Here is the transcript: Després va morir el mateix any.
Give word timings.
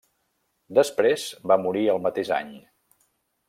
Després 0.79 1.27
va 1.53 1.59
morir 1.67 1.87
el 1.95 2.03
mateix 2.09 2.33
any. 2.41 2.53